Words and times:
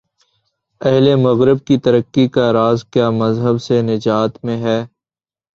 اہل 0.81 1.05
مغرب 1.17 1.57
کی 1.67 1.75
ترقی 1.85 2.25
کا 2.35 2.45
راز 2.53 2.83
کیا 2.93 3.09
مذہب 3.21 3.61
سے 3.61 3.81
نجات 3.81 4.43
میں 4.45 4.57
ہے؟ 4.57 4.79